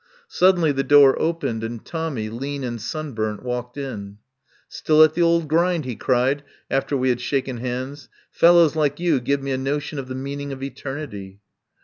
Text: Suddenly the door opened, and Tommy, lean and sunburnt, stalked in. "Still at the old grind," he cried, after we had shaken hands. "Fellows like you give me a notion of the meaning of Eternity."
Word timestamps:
Suddenly 0.29 0.71
the 0.71 0.83
door 0.83 1.15
opened, 1.21 1.63
and 1.63 1.85
Tommy, 1.85 2.27
lean 2.27 2.63
and 2.63 2.81
sunburnt, 2.81 3.41
stalked 3.41 3.77
in. 3.77 4.17
"Still 4.67 5.03
at 5.03 5.13
the 5.13 5.21
old 5.21 5.47
grind," 5.47 5.85
he 5.85 5.95
cried, 5.95 6.41
after 6.71 6.97
we 6.97 7.09
had 7.09 7.21
shaken 7.21 7.57
hands. 7.57 8.09
"Fellows 8.31 8.75
like 8.75 8.99
you 8.99 9.19
give 9.19 9.43
me 9.43 9.51
a 9.51 9.59
notion 9.59 9.99
of 9.99 10.07
the 10.07 10.15
meaning 10.15 10.51
of 10.51 10.63
Eternity." 10.63 11.39